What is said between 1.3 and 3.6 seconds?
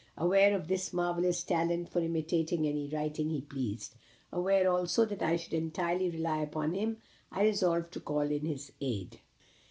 talent for imitating any writing he